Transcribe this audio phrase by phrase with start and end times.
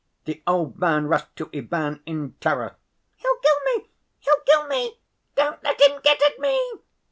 [0.25, 2.75] The old man rushed to Ivan in terror.
[3.17, 3.91] "He'll kill me!
[4.19, 4.99] He'll kill me!
[5.35, 6.71] Don't let him get at me!"